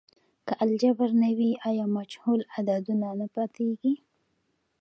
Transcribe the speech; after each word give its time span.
که 0.45 0.53
الجبر 0.63 1.09
نه 1.21 1.29
وي، 1.37 1.51
آیا 1.69 1.85
مجهول 1.95 2.41
عددونه 2.57 3.07
نه 3.19 3.27
پاتیږي؟ 3.35 3.93